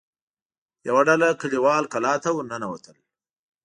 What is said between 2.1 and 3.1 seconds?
ته ور ننوتل.